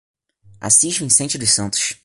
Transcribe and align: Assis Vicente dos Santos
Assis 0.59 0.97
Vicente 0.97 1.37
dos 1.37 1.51
Santos 1.51 1.93